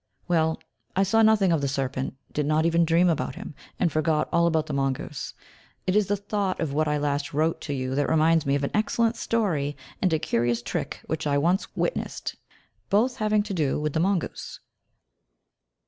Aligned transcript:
Well, 0.27 0.59
I 0.95 1.03
saw 1.03 1.21
nothing 1.21 1.51
of 1.51 1.61
the 1.61 1.67
serpent, 1.67 2.15
did 2.33 2.47
not 2.47 2.65
even 2.65 2.85
dream 2.85 3.07
about 3.07 3.35
him, 3.35 3.53
and 3.79 3.91
forgot 3.91 4.27
all 4.31 4.47
about 4.47 4.65
the 4.65 4.73
mongoose. 4.73 5.35
It 5.85 5.95
is 5.95 6.07
the 6.07 6.17
thought 6.17 6.59
of 6.59 6.73
what 6.73 6.87
I 6.87 6.97
last 6.97 7.35
wrote 7.35 7.61
to 7.61 7.73
you 7.75 7.93
that 7.93 8.09
reminds 8.09 8.43
me 8.43 8.55
of 8.55 8.63
an 8.63 8.71
excellent 8.73 9.15
story, 9.15 9.77
and 10.01 10.11
a 10.11 10.17
curious 10.17 10.63
trick 10.63 11.01
which 11.05 11.27
I 11.27 11.37
once 11.37 11.67
witnessed, 11.75 12.35
both 12.89 13.17
having 13.17 13.43
to 13.43 13.53
do 13.53 13.79
with 13.79 13.93
the 13.93 13.99
mongoose. 13.99 14.59